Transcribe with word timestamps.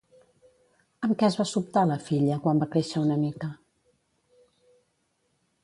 Amb 1.07 1.13
què 1.19 1.27
es 1.27 1.37
va 1.41 1.45
sobtar 1.49 1.83
la 1.91 1.97
filla 2.07 2.39
quan 2.47 2.63
va 2.63 2.69
créixer 2.77 3.05
una 3.05 3.21
mica? 3.27 3.53